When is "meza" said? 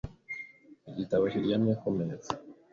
1.97-2.31